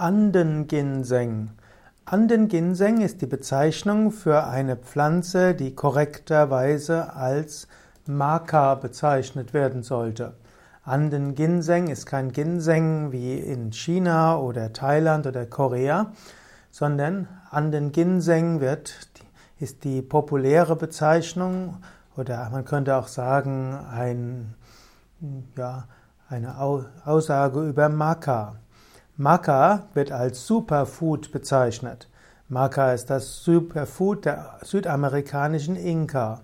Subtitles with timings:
[0.00, 1.50] Andenginseng.
[2.06, 7.68] Andenginseng ist die Bezeichnung für eine Pflanze, die korrekterweise als
[8.06, 10.32] Maca bezeichnet werden sollte.
[10.84, 16.12] Andenginseng ist kein Ginseng wie in China oder Thailand oder Korea,
[16.70, 18.94] sondern Andenginseng wird,
[19.58, 21.76] ist die populäre Bezeichnung
[22.16, 24.54] oder man könnte auch sagen ein,
[25.58, 25.84] ja,
[26.30, 28.56] eine Aussage über Maca.
[29.20, 32.08] Maca wird als Superfood bezeichnet.
[32.48, 36.40] Maca ist das Superfood der südamerikanischen Inka.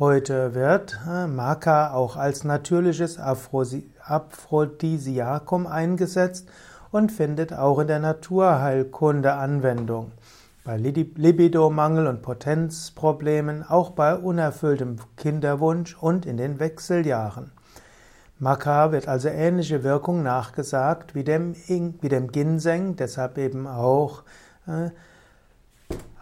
[0.00, 6.48] Heute wird äh, Maca auch als natürliches Aphrodisiakum eingesetzt
[6.90, 10.10] und findet auch in der Naturheilkunde Anwendung.
[10.64, 17.52] Bei Libidomangel und Potenzproblemen, auch bei unerfülltem Kinderwunsch und in den Wechseljahren.
[18.42, 24.24] Maca wird also ähnliche Wirkung nachgesagt wie dem, wie dem Ginseng, deshalb eben auch
[24.66, 24.90] äh,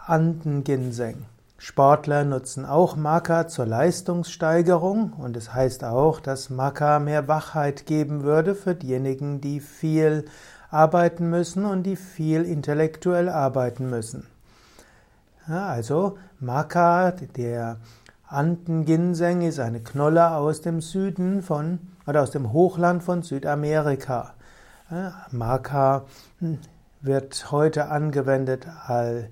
[0.05, 1.25] Andenginseng.
[1.57, 8.21] Sportler nutzen auch Maca zur Leistungssteigerung und es heißt auch, dass Maca mehr Wachheit geben
[8.21, 10.25] würde für diejenigen, die viel
[10.69, 14.27] arbeiten müssen und die viel intellektuell arbeiten müssen.
[15.47, 17.77] Ja, also Maca, der
[18.31, 24.35] Andenginseng ist eine Knolle aus dem Süden von oder aus dem Hochland von Südamerika.
[25.31, 26.05] Maca
[26.39, 26.59] hm,
[27.01, 29.25] wird heute angewendet als,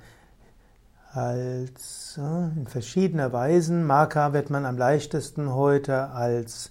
[1.14, 3.86] als in verschiedener Weisen.
[3.86, 6.70] Maca wird man am leichtesten heute als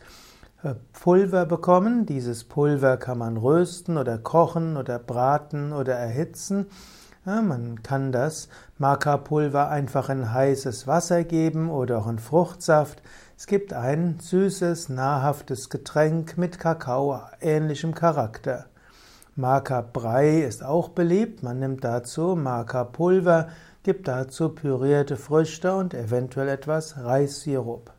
[0.63, 2.05] äh, Pulver bekommen.
[2.05, 6.67] Dieses Pulver kann man rösten oder kochen oder braten oder erhitzen.
[7.29, 8.49] Ja, man kann das
[8.79, 13.03] Maca-Pulver einfach in heißes Wasser geben oder auch in Fruchtsaft.
[13.37, 18.65] Es gibt ein süßes, nahrhaftes Getränk mit Kakao-ähnlichem Charakter.
[19.37, 21.43] Maca-Brei ist auch beliebt.
[21.43, 23.49] Man nimmt dazu Maca-Pulver,
[23.83, 27.93] gibt dazu pürierte Früchte und eventuell etwas Reissirup.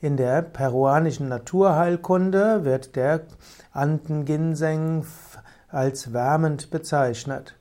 [0.00, 3.24] In der peruanischen Naturheilkunde wird der
[3.72, 5.04] Andenginseng
[5.68, 7.57] als wärmend bezeichnet.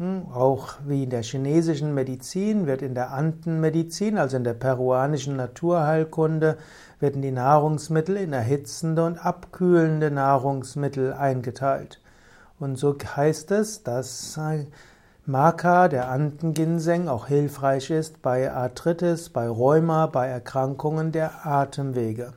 [0.00, 5.36] Hm, auch wie in der chinesischen Medizin wird in der Andenmedizin, also in der peruanischen
[5.36, 6.56] Naturheilkunde,
[7.00, 12.00] werden die Nahrungsmittel in erhitzende und abkühlende Nahrungsmittel eingeteilt.
[12.58, 14.40] Und so heißt es, dass
[15.26, 22.32] Maca, der Andenginseng, auch hilfreich ist bei Arthritis, bei Rheuma, bei Erkrankungen der Atemwege.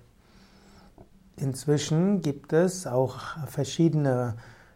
[1.37, 4.35] Inzwischen gibt es auch verschiedene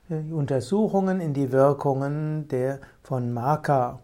[0.10, 4.00] Untersuchungen in die Wirkungen der, von Maca.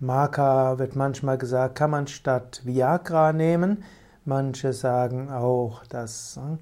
[0.00, 3.84] Maca wird manchmal gesagt, kann man statt Viagra nehmen.
[4.24, 6.58] Manche sagen auch, dass hm,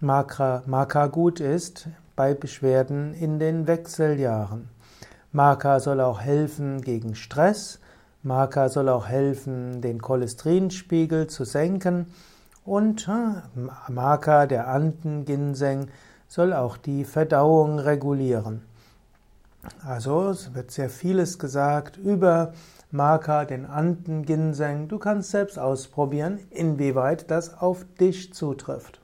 [0.00, 1.86] Maca, Maca gut ist
[2.16, 4.68] bei Beschwerden in den Wechseljahren.
[5.30, 7.78] Maca soll auch helfen gegen Stress.
[8.24, 12.06] Maca soll auch helfen, den Cholesterinspiegel zu senken.
[12.64, 15.88] Und hm, Maca, der Andenginseng,
[16.32, 18.62] soll auch die Verdauung regulieren.
[19.84, 22.54] Also es wird sehr vieles gesagt über
[22.90, 24.88] Maka, den Andenginseng.
[24.88, 29.01] Du kannst selbst ausprobieren, inwieweit das auf dich zutrifft.